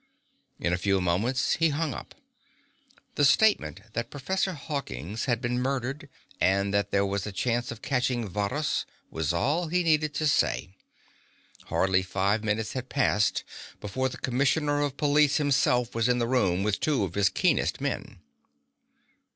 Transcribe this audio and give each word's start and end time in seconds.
In 0.59 0.73
a 0.73 0.79
few 0.79 0.99
moments 0.99 1.57
he 1.57 1.69
hung 1.69 1.93
up 1.93 2.13
again. 2.13 2.23
The 3.13 3.23
statement 3.23 3.81
that 3.93 4.09
Professor 4.09 4.53
Hawkins 4.53 5.25
had 5.25 5.41
been 5.41 5.61
murdered 5.61 6.09
and 6.39 6.73
that 6.73 6.89
there 6.89 7.05
was 7.05 7.27
a 7.27 7.31
chance 7.31 7.69
of 7.69 7.83
catching 7.83 8.27
Varrhus 8.27 8.85
was 9.11 9.31
all 9.31 9.67
he 9.67 9.83
needed 9.83 10.15
to 10.15 10.25
say. 10.25 10.73
Hardly 11.65 12.01
five 12.01 12.43
minutes 12.43 12.73
had 12.73 12.89
passed 12.89 13.43
before 13.79 14.09
the 14.09 14.17
commissioner 14.17 14.81
of 14.81 14.97
police 14.97 15.37
himself 15.37 15.93
was 15.93 16.09
in 16.09 16.17
the 16.17 16.27
room 16.27 16.63
with 16.63 16.79
two 16.79 17.03
of 17.03 17.13
his 17.13 17.29
keenest 17.29 17.79
men. 17.79 18.21